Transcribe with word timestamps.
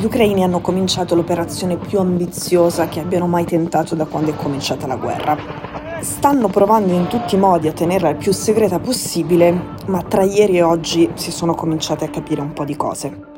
Gli 0.00 0.06
ucraini 0.06 0.42
hanno 0.42 0.62
cominciato 0.62 1.14
l'operazione 1.14 1.76
più 1.76 1.98
ambiziosa 1.98 2.88
che 2.88 3.00
abbiano 3.00 3.26
mai 3.26 3.44
tentato 3.44 3.94
da 3.94 4.06
quando 4.06 4.30
è 4.30 4.34
cominciata 4.34 4.86
la 4.86 4.96
guerra. 4.96 5.36
Stanno 6.00 6.48
provando 6.48 6.94
in 6.94 7.06
tutti 7.06 7.34
i 7.34 7.38
modi 7.38 7.68
a 7.68 7.72
tenerla 7.72 8.08
il 8.08 8.16
più 8.16 8.32
segreta 8.32 8.78
possibile, 8.78 9.74
ma 9.88 10.00
tra 10.00 10.22
ieri 10.22 10.56
e 10.56 10.62
oggi 10.62 11.10
si 11.16 11.30
sono 11.30 11.54
cominciate 11.54 12.06
a 12.06 12.08
capire 12.08 12.40
un 12.40 12.54
po' 12.54 12.64
di 12.64 12.76
cose. 12.76 13.29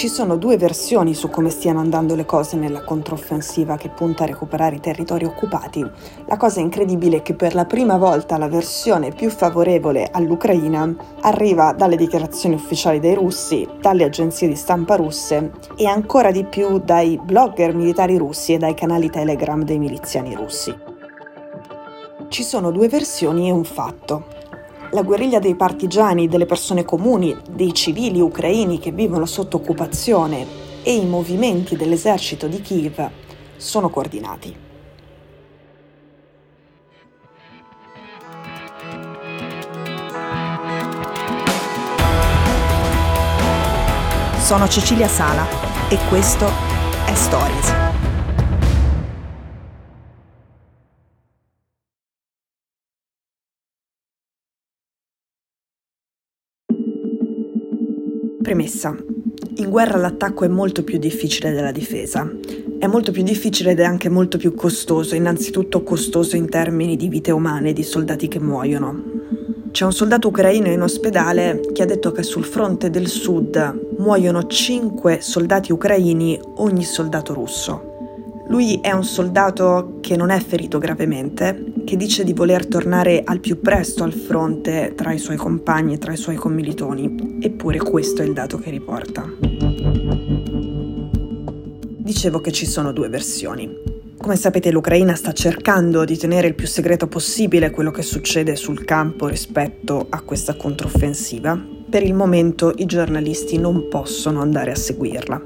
Ci 0.00 0.08
sono 0.08 0.38
due 0.38 0.56
versioni 0.56 1.12
su 1.12 1.28
come 1.28 1.50
stiano 1.50 1.78
andando 1.78 2.14
le 2.14 2.24
cose 2.24 2.56
nella 2.56 2.84
controffensiva 2.84 3.76
che 3.76 3.90
punta 3.90 4.24
a 4.24 4.26
recuperare 4.28 4.76
i 4.76 4.80
territori 4.80 5.26
occupati. 5.26 5.84
La 6.24 6.38
cosa 6.38 6.60
incredibile 6.60 7.18
è 7.18 7.22
che 7.22 7.34
per 7.34 7.54
la 7.54 7.66
prima 7.66 7.98
volta 7.98 8.38
la 8.38 8.48
versione 8.48 9.10
più 9.10 9.28
favorevole 9.28 10.08
all'Ucraina 10.10 10.90
arriva 11.20 11.74
dalle 11.74 11.96
dichiarazioni 11.96 12.54
ufficiali 12.54 12.98
dei 12.98 13.14
russi, 13.14 13.68
dalle 13.78 14.04
agenzie 14.04 14.48
di 14.48 14.56
stampa 14.56 14.96
russe 14.96 15.50
e 15.76 15.84
ancora 15.84 16.30
di 16.30 16.44
più 16.44 16.78
dai 16.78 17.20
blogger 17.22 17.74
militari 17.74 18.16
russi 18.16 18.54
e 18.54 18.56
dai 18.56 18.72
canali 18.72 19.10
Telegram 19.10 19.62
dei 19.62 19.78
miliziani 19.78 20.34
russi. 20.34 20.74
Ci 22.26 22.42
sono 22.42 22.70
due 22.70 22.88
versioni 22.88 23.48
e 23.48 23.50
un 23.50 23.64
fatto. 23.64 24.39
La 24.92 25.02
guerriglia 25.02 25.38
dei 25.38 25.54
partigiani, 25.54 26.26
delle 26.26 26.46
persone 26.46 26.84
comuni, 26.84 27.36
dei 27.48 27.72
civili 27.72 28.20
ucraini 28.20 28.80
che 28.80 28.90
vivono 28.90 29.24
sotto 29.24 29.58
occupazione 29.58 30.44
e 30.82 30.94
i 30.94 31.06
movimenti 31.06 31.76
dell'esercito 31.76 32.48
di 32.48 32.60
Kiev 32.60 33.08
sono 33.56 33.88
coordinati. 33.88 34.56
Sono 44.38 44.66
Cecilia 44.66 45.06
Sala 45.06 45.46
e 45.88 45.98
questo 46.08 46.46
è 47.06 47.14
Stories. 47.14 47.79
Premessa. 58.50 58.96
In 59.58 59.70
guerra 59.70 59.96
l'attacco 59.96 60.44
è 60.44 60.48
molto 60.48 60.82
più 60.82 60.98
difficile 60.98 61.52
della 61.52 61.70
difesa. 61.70 62.28
È 62.80 62.86
molto 62.88 63.12
più 63.12 63.22
difficile 63.22 63.70
ed 63.70 63.78
è 63.78 63.84
anche 63.84 64.08
molto 64.08 64.38
più 64.38 64.54
costoso, 64.54 65.14
innanzitutto 65.14 65.84
costoso 65.84 66.34
in 66.34 66.48
termini 66.48 66.96
di 66.96 67.06
vite 67.06 67.30
umane, 67.30 67.72
di 67.72 67.84
soldati 67.84 68.26
che 68.26 68.40
muoiono. 68.40 69.04
C'è 69.70 69.84
un 69.84 69.92
soldato 69.92 70.26
ucraino 70.26 70.66
in 70.66 70.82
ospedale 70.82 71.60
che 71.72 71.82
ha 71.82 71.86
detto 71.86 72.10
che 72.10 72.24
sul 72.24 72.44
fronte 72.44 72.90
del 72.90 73.06
sud 73.06 73.94
muoiono 73.98 74.44
5 74.44 75.18
soldati 75.20 75.70
ucraini 75.70 76.36
ogni 76.56 76.82
soldato 76.82 77.32
russo. 77.32 77.89
Lui 78.50 78.80
è 78.82 78.90
un 78.90 79.04
soldato 79.04 79.98
che 80.00 80.16
non 80.16 80.30
è 80.30 80.40
ferito 80.40 80.78
gravemente, 80.78 81.66
che 81.84 81.96
dice 81.96 82.24
di 82.24 82.32
voler 82.32 82.66
tornare 82.66 83.22
al 83.24 83.38
più 83.38 83.60
presto 83.60 84.02
al 84.02 84.12
fronte 84.12 84.92
tra 84.96 85.12
i 85.12 85.18
suoi 85.18 85.36
compagni 85.36 85.94
e 85.94 85.98
tra 85.98 86.12
i 86.12 86.16
suoi 86.16 86.34
commilitoni, 86.34 87.38
eppure 87.40 87.78
questo 87.78 88.22
è 88.22 88.24
il 88.24 88.32
dato 88.32 88.58
che 88.58 88.70
riporta. 88.70 89.24
Dicevo 91.96 92.40
che 92.40 92.50
ci 92.50 92.66
sono 92.66 92.90
due 92.90 93.08
versioni. 93.08 93.72
Come 94.16 94.34
sapete 94.34 94.72
l'Ucraina 94.72 95.14
sta 95.14 95.32
cercando 95.32 96.04
di 96.04 96.16
tenere 96.16 96.48
il 96.48 96.56
più 96.56 96.66
segreto 96.66 97.06
possibile 97.06 97.70
quello 97.70 97.92
che 97.92 98.02
succede 98.02 98.56
sul 98.56 98.84
campo 98.84 99.28
rispetto 99.28 100.08
a 100.10 100.22
questa 100.22 100.56
controffensiva. 100.56 101.56
Per 101.88 102.02
il 102.02 102.14
momento 102.14 102.72
i 102.78 102.86
giornalisti 102.86 103.58
non 103.58 103.86
possono 103.88 104.40
andare 104.40 104.72
a 104.72 104.76
seguirla. 104.76 105.40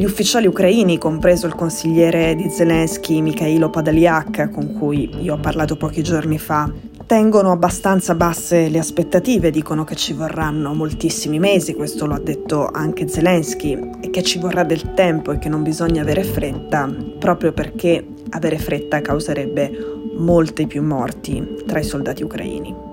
Gli 0.00 0.06
ufficiali 0.06 0.46
ucraini, 0.46 0.96
compreso 0.96 1.46
il 1.46 1.54
consigliere 1.54 2.34
di 2.34 2.48
Zelensky 2.48 3.20
Mikhailo 3.20 3.68
Padaliak, 3.68 4.48
con 4.48 4.72
cui 4.72 5.10
io 5.20 5.34
ho 5.34 5.38
parlato 5.38 5.76
pochi 5.76 6.02
giorni 6.02 6.38
fa, 6.38 6.72
tengono 7.04 7.52
abbastanza 7.52 8.14
basse 8.14 8.70
le 8.70 8.78
aspettative, 8.78 9.50
dicono 9.50 9.84
che 9.84 9.96
ci 9.96 10.14
vorranno 10.14 10.72
moltissimi 10.72 11.38
mesi, 11.38 11.74
questo 11.74 12.06
lo 12.06 12.14
ha 12.14 12.18
detto 12.18 12.66
anche 12.72 13.08
Zelensky, 13.08 13.90
e 14.00 14.08
che 14.08 14.22
ci 14.22 14.38
vorrà 14.38 14.64
del 14.64 14.94
tempo 14.94 15.32
e 15.32 15.38
che 15.38 15.50
non 15.50 15.62
bisogna 15.62 16.00
avere 16.00 16.24
fretta, 16.24 16.88
proprio 17.18 17.52
perché 17.52 18.02
avere 18.30 18.56
fretta 18.56 19.02
causerebbe 19.02 19.70
molti 20.16 20.66
più 20.66 20.82
morti 20.82 21.46
tra 21.66 21.78
i 21.78 21.84
soldati 21.84 22.22
ucraini. 22.22 22.89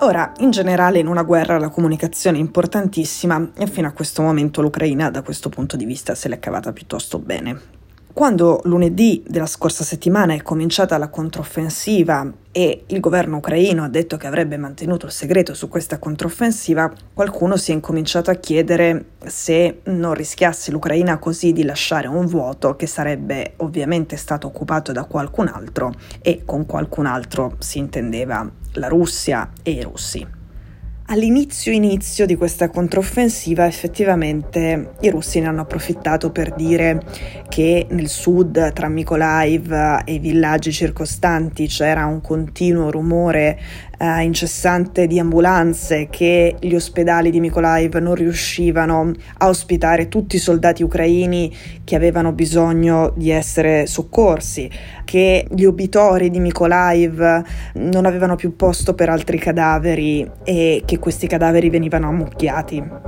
Ora, 0.00 0.30
in 0.40 0.50
generale 0.50 0.98
in 0.98 1.06
una 1.06 1.22
guerra 1.22 1.58
la 1.58 1.70
comunicazione 1.70 2.36
è 2.36 2.40
importantissima 2.40 3.52
e 3.56 3.66
fino 3.66 3.88
a 3.88 3.92
questo 3.92 4.20
momento 4.20 4.60
l'Ucraina 4.60 5.10
da 5.10 5.22
questo 5.22 5.48
punto 5.48 5.74
di 5.76 5.86
vista 5.86 6.14
se 6.14 6.28
l'è 6.28 6.38
cavata 6.38 6.72
piuttosto 6.72 7.18
bene. 7.18 7.85
Quando 8.16 8.62
lunedì 8.64 9.22
della 9.28 9.44
scorsa 9.44 9.84
settimana 9.84 10.32
è 10.32 10.40
cominciata 10.40 10.96
la 10.96 11.10
controffensiva 11.10 12.32
e 12.50 12.84
il 12.86 12.98
governo 12.98 13.36
ucraino 13.36 13.84
ha 13.84 13.90
detto 13.90 14.16
che 14.16 14.26
avrebbe 14.26 14.56
mantenuto 14.56 15.04
il 15.04 15.12
segreto 15.12 15.52
su 15.52 15.68
questa 15.68 15.98
controffensiva, 15.98 16.90
qualcuno 17.12 17.58
si 17.58 17.72
è 17.72 17.74
incominciato 17.74 18.30
a 18.30 18.36
chiedere 18.36 19.16
se 19.26 19.80
non 19.84 20.14
rischiasse 20.14 20.70
l'Ucraina 20.70 21.18
così 21.18 21.52
di 21.52 21.64
lasciare 21.64 22.08
un 22.08 22.24
vuoto 22.24 22.74
che 22.74 22.86
sarebbe 22.86 23.52
ovviamente 23.56 24.16
stato 24.16 24.46
occupato 24.46 24.92
da 24.92 25.04
qualcun 25.04 25.48
altro 25.48 25.92
e 26.22 26.40
con 26.46 26.64
qualcun 26.64 27.04
altro 27.04 27.56
si 27.58 27.76
intendeva 27.76 28.50
la 28.76 28.88
Russia 28.88 29.50
e 29.62 29.72
i 29.72 29.82
russi. 29.82 30.35
All'inizio 31.08 31.70
inizio 31.70 32.26
di 32.26 32.34
questa 32.34 32.68
controffensiva 32.68 33.64
effettivamente 33.64 34.94
i 35.02 35.08
russi 35.08 35.38
ne 35.38 35.46
hanno 35.46 35.60
approfittato 35.60 36.32
per 36.32 36.52
dire 36.52 37.00
che 37.48 37.86
nel 37.90 38.08
sud 38.08 38.72
tra 38.72 38.88
Mykolaiv 38.88 39.70
e 40.04 40.14
i 40.14 40.18
villaggi 40.18 40.72
circostanti 40.72 41.68
c'era 41.68 42.06
un 42.06 42.20
continuo 42.20 42.90
rumore 42.90 43.56
eh, 43.98 44.22
incessante 44.22 45.06
di 45.06 45.18
ambulanze 45.18 46.08
che 46.10 46.56
gli 46.60 46.74
ospedali 46.74 47.30
di 47.30 47.40
Mykolaiv 47.40 47.94
non 47.96 48.14
riuscivano 48.14 49.12
a 49.38 49.48
ospitare 49.48 50.08
tutti 50.08 50.36
i 50.36 50.40
soldati 50.40 50.82
ucraini 50.82 51.54
che 51.84 51.96
avevano 51.96 52.32
bisogno 52.32 53.12
di 53.16 53.30
essere 53.30 53.86
soccorsi, 53.86 54.70
che 55.04 55.46
gli 55.50 55.64
obitori 55.64 56.30
di 56.30 56.40
Mykolaiv 56.40 57.42
non 57.74 58.06
avevano 58.06 58.36
più 58.36 58.56
posto 58.56 58.94
per 58.94 59.08
altri 59.08 59.38
cadaveri 59.38 60.28
e 60.44 60.82
che 60.84 60.98
questi 60.98 61.26
cadaveri 61.26 61.70
venivano 61.70 62.08
ammucchiati. 62.08 63.06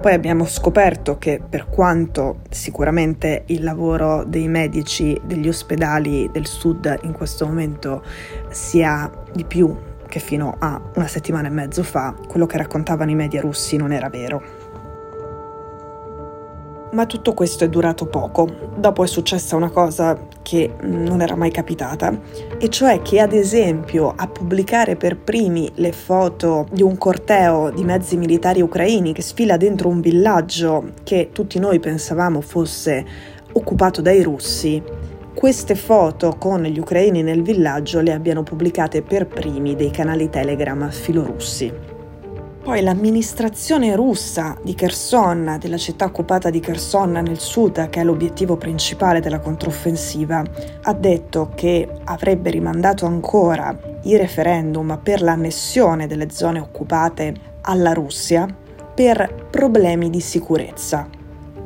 Poi 0.00 0.12
abbiamo 0.12 0.44
scoperto 0.44 1.18
che 1.18 1.40
per 1.48 1.68
quanto 1.68 2.42
sicuramente 2.50 3.44
il 3.46 3.64
lavoro 3.64 4.24
dei 4.24 4.46
medici 4.46 5.18
degli 5.24 5.48
ospedali 5.48 6.28
del 6.30 6.46
sud 6.46 7.00
in 7.02 7.12
questo 7.12 7.46
momento 7.46 8.04
sia 8.50 9.10
di 9.32 9.44
più 9.44 9.85
che 10.06 10.18
fino 10.18 10.54
a 10.58 10.80
una 10.94 11.06
settimana 11.06 11.48
e 11.48 11.50
mezzo 11.50 11.82
fa 11.82 12.14
quello 12.26 12.46
che 12.46 12.58
raccontavano 12.58 13.10
i 13.10 13.14
media 13.14 13.40
russi 13.40 13.76
non 13.76 13.92
era 13.92 14.08
vero. 14.08 14.42
Ma 16.92 17.04
tutto 17.04 17.34
questo 17.34 17.64
è 17.64 17.68
durato 17.68 18.06
poco. 18.06 18.48
Dopo 18.76 19.04
è 19.04 19.06
successa 19.06 19.56
una 19.56 19.70
cosa 19.70 20.18
che 20.40 20.76
non 20.82 21.20
era 21.20 21.34
mai 21.34 21.50
capitata, 21.50 22.16
e 22.58 22.68
cioè 22.70 23.02
che 23.02 23.20
ad 23.20 23.32
esempio 23.32 24.12
a 24.16 24.28
pubblicare 24.28 24.96
per 24.96 25.18
primi 25.18 25.70
le 25.74 25.92
foto 25.92 26.66
di 26.70 26.82
un 26.82 26.96
corteo 26.96 27.70
di 27.70 27.84
mezzi 27.84 28.16
militari 28.16 28.62
ucraini 28.62 29.12
che 29.12 29.22
sfila 29.22 29.56
dentro 29.56 29.88
un 29.88 30.00
villaggio 30.00 30.92
che 31.02 31.30
tutti 31.32 31.58
noi 31.58 31.80
pensavamo 31.80 32.40
fosse 32.40 33.04
occupato 33.52 34.00
dai 34.00 34.22
russi, 34.22 34.80
queste 35.36 35.74
foto 35.74 36.36
con 36.38 36.62
gli 36.62 36.78
ucraini 36.78 37.22
nel 37.22 37.42
villaggio 37.42 38.00
le 38.00 38.14
abbiano 38.14 38.42
pubblicate 38.42 39.02
per 39.02 39.26
primi 39.26 39.76
dei 39.76 39.90
canali 39.90 40.30
Telegram 40.30 40.90
filorussi. 40.90 41.70
Poi 42.62 42.80
l'amministrazione 42.80 43.94
russa 43.94 44.56
di 44.62 44.74
Kherson, 44.74 45.58
della 45.60 45.76
città 45.76 46.06
occupata 46.06 46.48
di 46.48 46.58
Kherson 46.58 47.12
nel 47.12 47.38
sud, 47.38 47.90
che 47.90 48.00
è 48.00 48.04
l'obiettivo 48.04 48.56
principale 48.56 49.20
della 49.20 49.38
controffensiva, 49.38 50.42
ha 50.82 50.92
detto 50.94 51.50
che 51.54 51.86
avrebbe 52.04 52.48
rimandato 52.48 53.04
ancora 53.04 53.78
i 54.04 54.16
referendum 54.16 54.98
per 55.02 55.20
l'annessione 55.20 56.06
delle 56.06 56.30
zone 56.30 56.60
occupate 56.60 57.34
alla 57.60 57.92
Russia 57.92 58.48
per 58.94 59.48
problemi 59.50 60.08
di 60.08 60.20
sicurezza. 60.20 61.06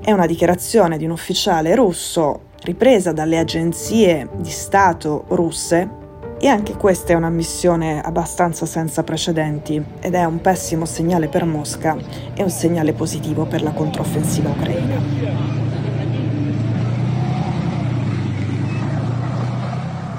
È 0.00 0.10
una 0.10 0.26
dichiarazione 0.26 0.98
di 0.98 1.04
un 1.04 1.12
ufficiale 1.12 1.76
russo 1.76 2.48
ripresa 2.62 3.12
dalle 3.12 3.38
agenzie 3.38 4.28
di 4.36 4.50
Stato 4.50 5.24
russe 5.28 5.98
e 6.38 6.48
anche 6.48 6.74
questa 6.74 7.12
è 7.12 7.16
una 7.16 7.28
missione 7.28 8.00
abbastanza 8.00 8.64
senza 8.64 9.02
precedenti 9.02 9.82
ed 10.00 10.14
è 10.14 10.24
un 10.24 10.40
pessimo 10.40 10.86
segnale 10.86 11.28
per 11.28 11.44
Mosca 11.44 11.96
e 12.34 12.42
un 12.42 12.50
segnale 12.50 12.94
positivo 12.94 13.44
per 13.44 13.62
la 13.62 13.72
controffensiva 13.72 14.48
ucraina. 14.48 15.50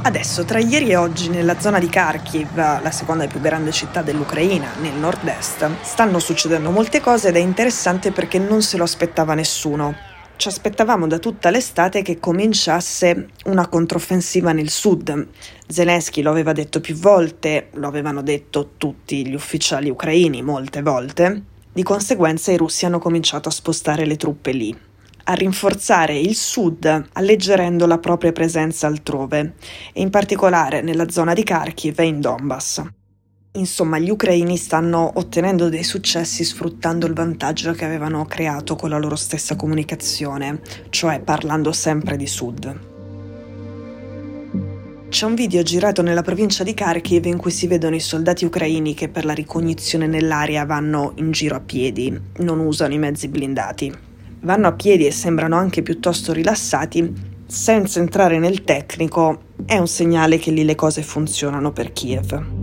Adesso, 0.03 0.45
tra 0.45 0.57
ieri 0.57 0.89
e 0.89 0.95
oggi, 0.95 1.29
nella 1.29 1.59
zona 1.59 1.77
di 1.77 1.87
Kharkiv, 1.87 2.55
la 2.55 2.91
seconda 2.91 3.27
più 3.27 3.39
grande 3.39 3.71
città 3.71 4.01
dell'Ucraina, 4.01 4.69
nel 4.79 4.93
nord-est, 4.93 5.69
stanno 5.81 6.17
succedendo 6.17 6.71
molte 6.71 7.01
cose 7.01 7.27
ed 7.27 7.35
è 7.35 7.39
interessante 7.39 8.11
perché 8.11 8.39
non 8.39 8.63
se 8.63 8.77
lo 8.77 8.83
aspettava 8.83 9.35
nessuno. 9.35 10.10
Ci 10.41 10.47
aspettavamo 10.47 11.05
da 11.05 11.19
tutta 11.19 11.51
l'estate 11.51 12.01
che 12.01 12.19
cominciasse 12.19 13.27
una 13.45 13.67
controffensiva 13.67 14.53
nel 14.53 14.71
sud. 14.71 15.27
Zelensky 15.67 16.23
lo 16.23 16.31
aveva 16.31 16.51
detto 16.51 16.81
più 16.81 16.95
volte, 16.95 17.67
lo 17.73 17.87
avevano 17.87 18.23
detto 18.23 18.71
tutti 18.75 19.23
gli 19.27 19.35
ufficiali 19.35 19.91
ucraini 19.91 20.41
molte 20.41 20.81
volte. 20.81 21.43
Di 21.71 21.83
conseguenza 21.83 22.51
i 22.51 22.57
russi 22.57 22.87
hanno 22.87 22.97
cominciato 22.97 23.49
a 23.49 23.51
spostare 23.51 24.07
le 24.07 24.15
truppe 24.15 24.51
lì 24.51 24.75
a 25.25 25.33
rinforzare 25.33 26.17
il 26.17 26.35
sud 26.35 27.09
alleggerendo 27.13 27.85
la 27.85 27.99
propria 27.99 28.31
presenza 28.31 28.87
altrove, 28.87 29.53
e 29.93 30.01
in 30.01 30.09
particolare 30.09 30.81
nella 30.81 31.07
zona 31.07 31.35
di 31.35 31.43
Kharkiv 31.43 31.99
e 31.99 32.05
in 32.05 32.19
Donbass. 32.19 32.83
Insomma, 33.53 33.99
gli 33.99 34.09
ucraini 34.09 34.55
stanno 34.55 35.11
ottenendo 35.15 35.67
dei 35.67 35.83
successi 35.83 36.43
sfruttando 36.43 37.05
il 37.05 37.13
vantaggio 37.13 37.73
che 37.73 37.83
avevano 37.83 38.25
creato 38.25 38.75
con 38.75 38.89
la 38.89 38.97
loro 38.97 39.15
stessa 39.15 39.55
comunicazione, 39.55 40.61
cioè 40.89 41.19
parlando 41.19 41.71
sempre 41.71 42.15
di 42.15 42.27
sud. 42.27 42.79
C'è 45.09 45.25
un 45.25 45.35
video 45.35 45.61
girato 45.63 46.01
nella 46.01 46.21
provincia 46.21 46.63
di 46.63 46.73
Kharkiv 46.73 47.25
in 47.25 47.37
cui 47.37 47.51
si 47.51 47.67
vedono 47.67 47.95
i 47.95 47.99
soldati 47.99 48.45
ucraini 48.45 48.93
che 48.93 49.09
per 49.09 49.25
la 49.25 49.33
ricognizione 49.33 50.07
nell'aria 50.07 50.63
vanno 50.63 51.11
in 51.15 51.31
giro 51.31 51.55
a 51.55 51.59
piedi, 51.59 52.17
non 52.37 52.59
usano 52.59 52.93
i 52.93 52.99
mezzi 52.99 53.27
blindati 53.27 54.09
vanno 54.41 54.67
a 54.67 54.73
piedi 54.73 55.05
e 55.05 55.11
sembrano 55.11 55.55
anche 55.55 55.81
piuttosto 55.81 56.33
rilassati, 56.33 57.13
senza 57.45 57.99
entrare 57.99 58.39
nel 58.39 58.63
tecnico, 58.63 59.41
è 59.65 59.77
un 59.77 59.87
segnale 59.87 60.37
che 60.37 60.51
lì 60.51 60.63
le 60.63 60.75
cose 60.75 61.01
funzionano 61.01 61.71
per 61.71 61.91
Kiev. 61.91 62.60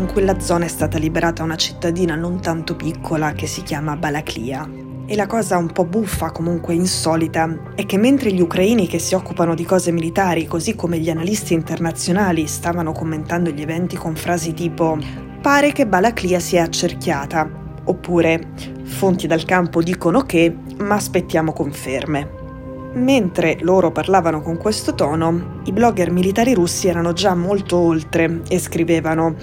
In 0.00 0.06
quella 0.06 0.40
zona 0.40 0.64
è 0.64 0.68
stata 0.68 0.96
liberata 0.96 1.42
una 1.42 1.56
cittadina 1.56 2.14
non 2.14 2.40
tanto 2.40 2.74
piccola 2.74 3.32
che 3.32 3.46
si 3.46 3.62
chiama 3.62 3.96
Balaklia. 3.96 4.66
E 5.04 5.14
la 5.14 5.26
cosa 5.26 5.58
un 5.58 5.70
po' 5.70 5.84
buffa, 5.84 6.32
comunque 6.32 6.72
insolita, 6.72 7.74
è 7.74 7.84
che 7.84 7.98
mentre 7.98 8.32
gli 8.32 8.40
ucraini 8.40 8.86
che 8.86 8.98
si 8.98 9.14
occupano 9.14 9.54
di 9.54 9.66
cose 9.66 9.92
militari, 9.92 10.46
così 10.46 10.74
come 10.74 10.98
gli 10.98 11.10
analisti 11.10 11.52
internazionali, 11.52 12.46
stavano 12.46 12.92
commentando 12.92 13.50
gli 13.50 13.60
eventi 13.60 13.98
con 13.98 14.16
frasi 14.16 14.54
tipo 14.54 14.96
pare 15.42 15.72
che 15.72 15.86
Balaklia 15.86 16.40
sia 16.40 16.62
accerchiata, 16.62 17.48
oppure 17.84 18.52
fonti 18.84 19.26
dal 19.26 19.44
campo 19.44 19.82
dicono 19.82 20.22
che, 20.22 20.56
ma 20.78 20.94
aspettiamo 20.94 21.52
conferme. 21.52 22.38
Mentre 22.94 23.58
loro 23.60 23.92
parlavano 23.92 24.40
con 24.40 24.56
questo 24.56 24.94
tono, 24.94 25.60
i 25.64 25.72
blogger 25.72 26.10
militari 26.10 26.54
russi 26.54 26.88
erano 26.88 27.12
già 27.12 27.34
molto 27.34 27.76
oltre 27.76 28.40
e 28.48 28.58
scrivevano 28.58 29.36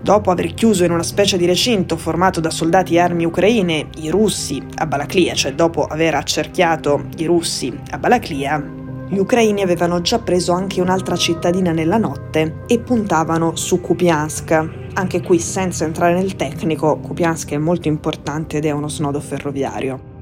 Dopo 0.00 0.30
aver 0.30 0.54
chiuso 0.54 0.84
in 0.84 0.92
una 0.92 1.02
specie 1.02 1.36
di 1.36 1.46
recinto 1.46 1.96
formato 1.96 2.40
da 2.40 2.50
soldati 2.50 2.94
e 2.94 3.00
armi 3.00 3.24
ucraine 3.24 3.88
i 3.96 4.10
russi 4.10 4.62
a 4.76 4.86
Balaklia, 4.86 5.34
cioè 5.34 5.54
dopo 5.54 5.84
aver 5.84 6.14
accerchiato 6.14 7.06
i 7.16 7.24
russi 7.24 7.76
a 7.90 7.98
Balaklia, 7.98 8.74
gli 9.08 9.18
ucraini 9.18 9.62
avevano 9.62 10.00
già 10.00 10.18
preso 10.18 10.52
anche 10.52 10.80
un'altra 10.80 11.14
cittadina 11.16 11.70
nella 11.70 11.96
notte 11.96 12.62
e 12.66 12.80
puntavano 12.80 13.54
su 13.54 13.80
Kupiansk, 13.80 14.68
anche 14.94 15.22
qui 15.22 15.38
senza 15.38 15.84
entrare 15.84 16.14
nel 16.14 16.34
tecnico, 16.34 16.96
Kupiansk 16.98 17.52
è 17.52 17.58
molto 17.58 17.86
importante 17.86 18.56
ed 18.56 18.64
è 18.64 18.72
uno 18.72 18.88
snodo 18.88 19.20
ferroviario. 19.20 20.14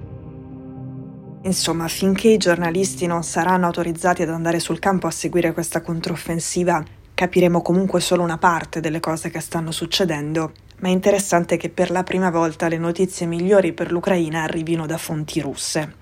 Insomma, 1.43 1.89
finché 1.89 2.29
i 2.29 2.37
giornalisti 2.37 3.07
non 3.07 3.23
saranno 3.23 3.67
autorizzati 3.67 4.23
ad 4.23 4.31
andare 4.31 4.59
sul 4.59 4.79
campo 4.79 5.07
a 5.07 5.11
seguire 5.11 5.53
questa 5.53 5.81
controffensiva, 5.81 6.83
capiremo 7.15 7.63
comunque 7.63 8.01
solo 8.01 8.23
una 8.23 8.39
parte 8.39 8.81
delle 8.81 9.01
cose 9.01 9.31
che 9.31 9.41
stanno 9.41 9.71
succedendo, 9.71 10.53
ma 10.81 10.89
è 10.89 10.91
interessante 10.91 11.57
che 11.57 11.71
per 11.71 11.91
la 11.91 12.03
prima 12.03 12.31
volta 12.31 12.69
le 12.69 12.77
notizie 12.77 13.27
migliori 13.27 13.73
per 13.73 13.93
l'Ucraina 13.93 14.43
arrivino 14.43 14.85
da 14.87 14.99
fonti 14.99 15.41
russe. 15.41 15.95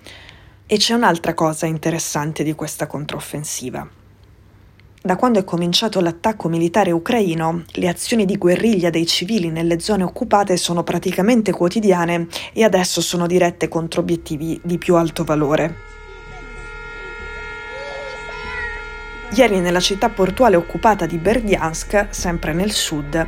E 0.67 0.77
c'è 0.79 0.95
un'altra 0.95 1.35
cosa 1.35 1.67
interessante 1.67 2.43
di 2.43 2.55
questa 2.55 2.87
controffensiva. 2.87 3.87
Da 5.05 5.17
quando 5.17 5.41
è 5.41 5.45
cominciato 5.45 6.01
l'attacco 6.01 6.49
militare 6.49 6.93
ucraino, 6.93 7.65
le 7.73 7.89
azioni 7.89 8.25
di 8.25 8.39
guerriglia 8.39 8.89
dei 8.89 9.05
civili 9.05 9.51
nelle 9.51 9.81
zone 9.81 10.05
occupate 10.05 10.57
sono 10.57 10.85
praticamente 10.85 11.51
quotidiane 11.51 12.29
e 12.53 12.63
adesso 12.63 13.01
sono 13.01 13.27
dirette 13.27 13.67
contro 13.69 14.01
obiettivi 14.01 14.61
di 14.63 14.79
più 14.79 14.95
alto 14.95 15.25
valore. 15.25 16.02
Ieri 19.35 19.61
nella 19.61 19.81
città 19.81 20.11
portuale 20.11 20.57
occupata 20.57 21.07
di 21.07 21.17
Berdyansk, 21.17 22.09
sempre 22.11 22.53
nel 22.53 22.71
sud, 22.71 23.27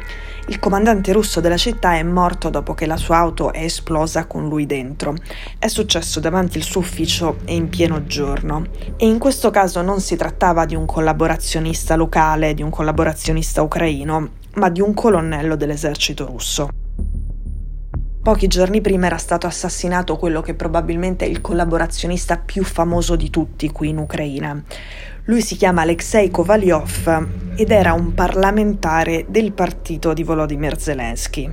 il 0.49 0.59
comandante 0.59 1.15
russo 1.15 1.41
della 1.41 1.57
città 1.57 1.95
è 1.95 2.03
morto 2.03 2.51
dopo 2.51 2.75
che 2.75 2.85
la 2.85 2.99
sua 2.99 3.17
auto 3.17 3.55
è 3.55 3.63
esplosa 3.63 4.27
con 4.27 4.47
lui 4.47 4.67
dentro. 4.67 5.15
È 5.59 5.67
successo 5.67 6.21
davanti 6.21 6.59
al 6.59 6.65
suo 6.65 6.81
ufficio 6.81 7.39
e 7.47 7.55
in 7.55 7.71
pieno 7.71 8.05
giorno. 8.05 8.67
E 8.99 9.07
in 9.07 9.19
questo 9.19 9.49
caso 9.49 9.81
non 9.81 10.01
si 10.01 10.15
trattava 10.15 10.67
di 10.67 10.75
un 10.75 10.85
collaborazionista 10.85 11.97
locale, 11.97 12.53
di 12.53 12.63
un 12.63 12.69
collaborazionista 12.69 13.63
ucraino, 13.63 14.29
ma 14.57 14.69
di 14.69 14.83
un 14.83 14.93
colonnello 14.93 15.57
dell'esercito 15.57 16.27
russo. 16.27 16.69
Pochi 18.23 18.47
giorni 18.47 18.81
prima 18.81 19.07
era 19.07 19.19
stato 19.19 19.47
assassinato 19.47 20.17
quello 20.17 20.43
che 20.43 20.55
probabilmente 20.55 21.25
è 21.25 21.29
il 21.29 21.41
collaborazionista 21.41 22.39
più 22.39 22.63
famoso 22.63 23.17
di 23.17 23.31
tutti 23.31 23.71
qui 23.71 23.89
in 23.91 23.99
Ucraina. 23.99 24.63
Lui 25.27 25.41
si 25.41 25.57
chiama 25.57 25.81
Alexei 25.81 26.31
Kovalyov 26.31 27.29
ed 27.57 27.71
era 27.71 27.95
un 27.95 28.13
parlamentare 28.13 29.25
del 29.27 29.53
partito 29.53 30.13
di 30.13 30.23
Volodymyr 30.23 30.79
Zelensky. 30.79 31.51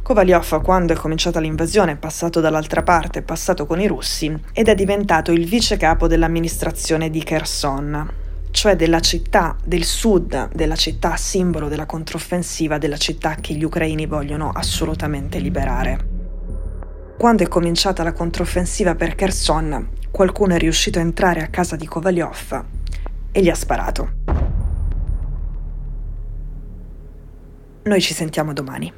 Kovalyov, 0.00 0.62
quando 0.62 0.92
è 0.92 0.96
cominciata 0.96 1.40
l'invasione, 1.40 1.92
è 1.92 1.96
passato 1.96 2.38
dall'altra 2.38 2.84
parte, 2.84 3.18
è 3.18 3.22
passato 3.22 3.66
con 3.66 3.80
i 3.80 3.88
russi 3.88 4.32
ed 4.52 4.68
è 4.68 4.76
diventato 4.76 5.32
il 5.32 5.48
vice 5.48 5.76
capo 5.76 6.06
dell'amministrazione 6.06 7.10
di 7.10 7.20
Kherson, 7.24 8.12
cioè 8.52 8.76
della 8.76 9.00
città 9.00 9.56
del 9.64 9.82
sud, 9.82 10.50
della 10.54 10.76
città 10.76 11.16
simbolo 11.16 11.66
della 11.66 11.86
controffensiva, 11.86 12.78
della 12.78 12.96
città 12.96 13.34
che 13.40 13.54
gli 13.54 13.64
ucraini 13.64 14.06
vogliono 14.06 14.50
assolutamente 14.50 15.40
liberare. 15.40 16.06
Quando 17.18 17.42
è 17.42 17.48
cominciata 17.48 18.04
la 18.04 18.12
controffensiva 18.12 18.94
per 18.94 19.16
Kherson, 19.16 19.88
qualcuno 20.12 20.54
è 20.54 20.58
riuscito 20.58 21.00
a 21.00 21.02
entrare 21.02 21.42
a 21.42 21.48
casa 21.48 21.74
di 21.74 21.88
Kovalyov 21.88 22.73
e 23.36 23.42
gli 23.42 23.48
ha 23.48 23.54
sparato. 23.56 24.12
Noi 27.82 28.00
ci 28.00 28.14
sentiamo 28.14 28.52
domani. 28.52 28.92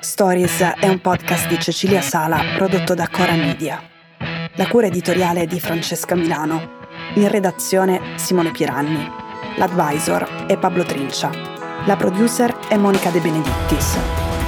Stories 0.00 0.60
è 0.60 0.86
un 0.86 1.00
podcast 1.00 1.48
di 1.48 1.58
Cecilia 1.58 2.02
Sala 2.02 2.42
prodotto 2.56 2.94
da 2.94 3.08
Cora 3.08 3.32
Media. 3.32 3.82
La 4.54 4.68
cura 4.68 4.86
editoriale 4.86 5.42
è 5.42 5.46
di 5.46 5.58
Francesca 5.58 6.14
Milano. 6.14 6.84
In 7.14 7.28
redazione 7.28 8.00
Simone 8.16 8.50
Piranni. 8.50 9.10
L'advisor 9.56 10.46
è 10.46 10.58
Pablo 10.58 10.84
Trincia. 10.84 11.30
La 11.86 11.96
producer 11.96 12.54
è 12.68 12.76
Monica 12.76 13.08
De 13.08 13.20
Benedittis. 13.20 14.25